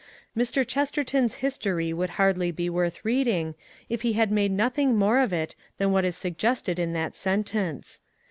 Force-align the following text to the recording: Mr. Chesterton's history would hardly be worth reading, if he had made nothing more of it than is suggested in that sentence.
Mr. 0.35 0.67
Chesterton's 0.67 1.35
history 1.45 1.93
would 1.93 2.09
hardly 2.17 2.49
be 2.49 2.71
worth 2.71 3.05
reading, 3.05 3.53
if 3.87 4.01
he 4.01 4.13
had 4.13 4.31
made 4.31 4.51
nothing 4.51 4.95
more 4.97 5.19
of 5.19 5.31
it 5.31 5.53
than 5.77 5.93
is 6.03 6.17
suggested 6.17 6.79
in 6.79 6.93
that 6.93 7.15
sentence. 7.15 8.01